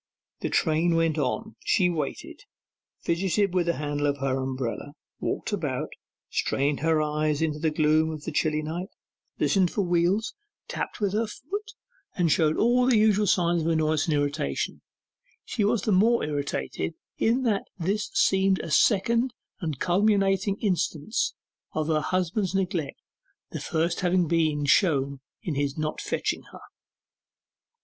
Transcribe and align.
The 0.39 0.49
train 0.49 0.95
went 0.95 1.19
on. 1.19 1.57
She 1.63 1.87
waited, 1.87 2.39
fidgeted 3.03 3.53
with 3.53 3.67
the 3.67 3.73
handle 3.75 4.07
of 4.07 4.17
her 4.17 4.35
umbrella, 4.41 4.93
walked 5.19 5.53
about, 5.53 5.89
strained 6.31 6.79
her 6.79 6.99
eyes 7.03 7.39
into 7.39 7.59
the 7.59 7.69
gloom 7.69 8.09
of 8.09 8.23
the 8.23 8.31
chilly 8.31 8.63
night, 8.63 8.87
listened 9.39 9.69
for 9.69 9.83
wheels, 9.83 10.33
tapped 10.67 11.01
with 11.01 11.13
her 11.13 11.27
foot, 11.27 11.73
and 12.15 12.31
showed 12.31 12.57
all 12.57 12.87
the 12.87 12.97
usual 12.97 13.27
signs 13.27 13.61
of 13.61 13.67
annoyance 13.67 14.05
and 14.07 14.15
irritation: 14.15 14.81
she 15.45 15.63
was 15.63 15.83
the 15.83 15.91
more 15.91 16.23
irritated 16.23 16.95
in 17.19 17.43
that 17.43 17.65
this 17.77 18.09
seemed 18.15 18.57
a 18.61 18.71
second 18.71 19.35
and 19.59 19.77
culminating 19.79 20.57
instance 20.61 21.35
of 21.73 21.85
her 21.89 22.01
husband's 22.01 22.55
neglect 22.55 22.99
the 23.51 23.61
first 23.61 23.99
having 23.99 24.27
been 24.27 24.65
shown 24.65 25.19
in 25.43 25.53
his 25.53 25.77
not 25.77 26.01
fetching 26.01 26.41
her. 26.51 26.61